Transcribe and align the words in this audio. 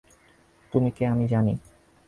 তুমি 0.73 0.89
কে 0.91 1.03
আমি 1.05 1.25
জানি। 1.27 1.53